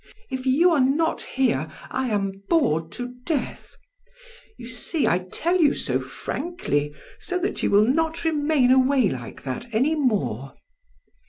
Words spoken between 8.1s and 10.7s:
remain away like that any more.